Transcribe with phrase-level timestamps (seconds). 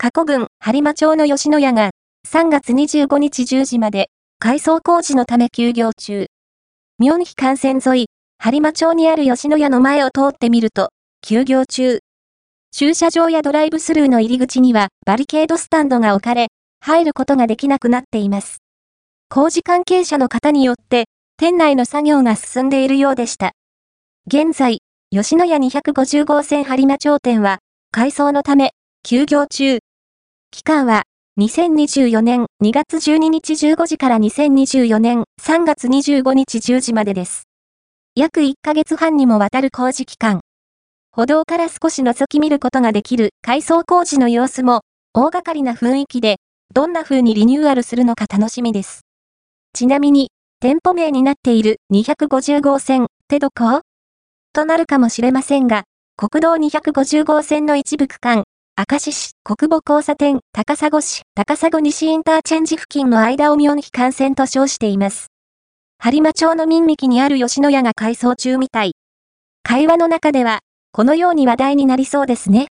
[0.00, 1.90] 過去郡播磨町の吉野家が
[2.28, 6.26] 3月25日10時まで改装工事のため休業中。
[7.00, 8.06] ミョンヒ幹線沿い、
[8.40, 10.90] 播磨町にある吉野家の前を通ってみると、
[11.20, 11.98] 休業中。
[12.70, 16.46] 駐車場やドライブスルーの入り口にはバリケードスタンドが置かれ、
[16.78, 18.58] 入ることができなくなっています。
[19.28, 21.06] 工事関係者の方によって、
[21.38, 23.50] 店内の作業が進んでいるようでした。
[24.28, 24.78] 現在、
[25.10, 27.58] 吉野家250号線播磨町店は、
[27.90, 28.70] 改装のため、
[29.02, 29.80] 休業中。
[30.58, 31.04] 期間は、
[31.38, 37.44] 2024年2月12日15時から2024年3月25日10時までです。
[38.16, 40.40] 約1ヶ月半にもわたる工事期間。
[41.12, 44.80] 歩道から少し覗き見ることができる改装工事の様子も、
[45.14, 46.38] 大掛かりな雰囲気で、
[46.74, 49.02] どんな風にリニューアルするのか楽しみです。
[49.74, 53.82] ちなみに、店舗名になっている250号線ってどこ
[54.52, 55.84] となるかもしれませんが、
[56.16, 58.42] 国道250号線の一部区間、
[58.80, 65.32] 明石市、国母交差点、高砂市、高砂西インターチェンジ付近の間を妙に幹線と称しています。
[66.00, 68.92] 播磨町の民幹にある吉野家が改装中みたい。
[69.64, 70.60] 会話の中では、
[70.92, 72.66] このように話題になりそうですね。